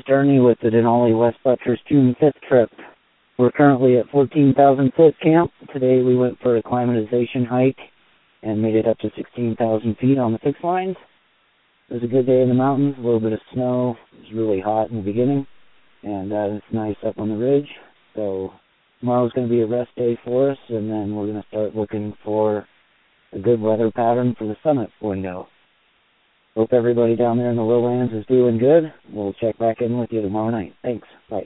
Durny 0.00 0.44
with 0.44 0.58
the 0.62 0.68
Denali 0.68 1.18
West 1.18 1.36
Buttress 1.44 1.78
June 1.88 2.16
5th 2.20 2.40
trip. 2.48 2.70
We're 3.38 3.50
currently 3.50 3.98
at 3.98 4.08
14,000 4.10 4.92
foot 4.96 5.14
camp. 5.22 5.50
Today 5.72 6.02
we 6.02 6.16
went 6.16 6.38
for 6.40 6.56
a 6.56 6.62
climatization 6.62 7.46
hike 7.46 7.78
and 8.42 8.62
made 8.62 8.74
it 8.74 8.86
up 8.86 8.98
to 9.00 9.10
16,000 9.14 9.96
feet 9.98 10.18
on 10.18 10.32
the 10.32 10.38
fixed 10.38 10.64
lines. 10.64 10.96
It 11.90 11.94
was 11.94 12.02
a 12.04 12.06
good 12.06 12.26
day 12.26 12.40
in 12.40 12.48
the 12.48 12.54
mountains, 12.54 12.94
a 12.98 13.02
little 13.02 13.20
bit 13.20 13.34
of 13.34 13.40
snow. 13.52 13.96
It 14.12 14.20
was 14.20 14.32
really 14.34 14.60
hot 14.60 14.90
in 14.90 14.96
the 14.96 15.02
beginning, 15.02 15.46
and 16.02 16.32
uh, 16.32 16.56
it's 16.56 16.64
nice 16.72 16.96
up 17.06 17.18
on 17.18 17.28
the 17.28 17.36
ridge. 17.36 17.68
So 18.14 18.50
tomorrow's 19.00 19.32
going 19.32 19.46
to 19.46 19.52
be 19.52 19.60
a 19.60 19.66
rest 19.66 19.90
day 19.96 20.18
for 20.24 20.50
us, 20.52 20.58
and 20.68 20.90
then 20.90 21.14
we're 21.14 21.26
going 21.26 21.42
to 21.42 21.48
start 21.48 21.76
looking 21.76 22.14
for 22.24 22.66
a 23.32 23.38
good 23.38 23.60
weather 23.60 23.90
pattern 23.90 24.34
for 24.38 24.46
the 24.46 24.56
summit 24.62 24.90
window. 25.02 25.48
Hope 26.54 26.74
everybody 26.74 27.16
down 27.16 27.38
there 27.38 27.50
in 27.50 27.56
the 27.56 27.62
lowlands 27.62 28.12
is 28.12 28.26
doing 28.26 28.58
good. 28.58 28.92
We'll 29.10 29.32
check 29.34 29.56
back 29.58 29.80
in 29.80 29.98
with 29.98 30.12
you 30.12 30.20
tomorrow 30.20 30.50
night. 30.50 30.74
Thanks. 30.82 31.08
Bye. 31.30 31.40